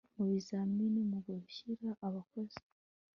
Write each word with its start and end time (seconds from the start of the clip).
mu 0.15 0.23
bizamini 0.31 1.01
mu 1.11 1.19
gushyira 1.25 1.87
abakozi 2.07 2.59